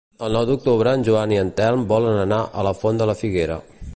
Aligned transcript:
El 0.27 0.31
nou 0.35 0.45
d'octubre 0.49 0.93
en 0.99 1.03
Joan 1.09 1.35
i 1.35 1.39
en 1.41 1.51
Telm 1.59 1.85
volen 1.93 2.19
anar 2.23 2.41
a 2.63 2.67
la 2.69 2.75
Font 2.83 3.03
de 3.03 3.09
la 3.13 3.19
Figuera. 3.23 3.63